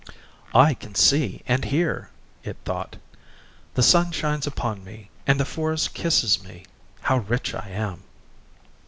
[0.55, 2.09] "I can see and hear,"
[2.43, 2.95] it thought;
[3.75, 6.65] "the sun shines upon me, and the forest kisses me.
[7.01, 8.01] How rich I am!"